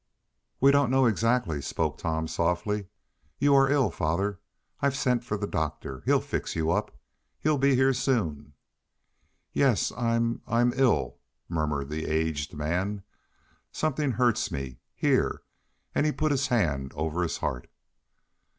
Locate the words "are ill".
3.53-3.91